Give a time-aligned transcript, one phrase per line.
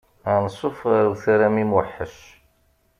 [0.33, 2.17] Ansuf ɣer Utaram imweḥḥec.